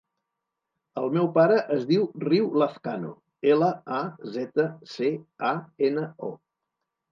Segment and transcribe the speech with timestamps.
[1.01, 3.13] El meu pare es diu Riu Lazcano:
[3.53, 3.69] ela,
[3.99, 4.01] a,
[4.41, 5.13] zeta, ce,
[5.53, 5.55] a,
[5.93, 6.35] ena, o.